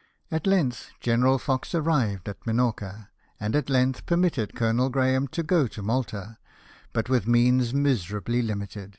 "At 0.30 0.46
length 0.46 0.90
General 1.00 1.38
Fox 1.38 1.74
arrived 1.74 2.28
at 2.28 2.46
Minorca, 2.46 3.08
and 3.40 3.56
at 3.56 3.70
length 3.70 4.04
permitted 4.04 4.54
Colonel 4.54 4.90
Graham 4.90 5.28
to 5.28 5.42
go 5.42 5.66
to 5.66 5.80
Malta, 5.80 6.36
but 6.92 7.08
with 7.08 7.26
means 7.26 7.72
miserably 7.72 8.42
limited. 8.42 8.98